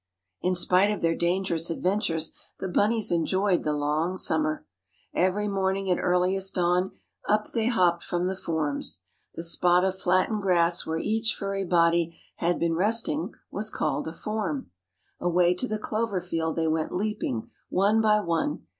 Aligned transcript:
In 0.41 0.55
spite 0.55 0.89
of 0.89 1.01
their 1.01 1.13
dangerous 1.13 1.69
adventures 1.69 2.33
the 2.59 2.67
bunnies 2.67 3.11
enjoyed 3.11 3.61
the 3.63 3.71
long 3.71 4.17
summer. 4.17 4.65
Every 5.13 5.47
morning 5.47 5.91
at 5.91 5.99
earliest 5.99 6.55
dawn 6.55 6.93
up 7.29 7.51
they 7.51 7.67
hopped 7.67 8.03
from 8.03 8.25
the 8.25 8.35
forms. 8.35 9.03
The 9.35 9.43
spot 9.43 9.83
of 9.83 9.95
flattened 9.95 10.41
grass 10.41 10.87
where 10.87 10.97
each 10.97 11.35
furry 11.35 11.65
body 11.65 12.17
had 12.37 12.57
been 12.57 12.73
resting 12.73 13.33
was 13.51 13.69
called 13.69 14.07
a 14.07 14.11
"form." 14.11 14.71
Away 15.19 15.53
to 15.53 15.67
the 15.67 15.77
clover 15.77 16.19
field 16.19 16.55
they 16.55 16.67
went 16.67 16.91
leaping, 16.95 17.51
one 17.69 18.01
by 18.01 18.21
one. 18.21 18.65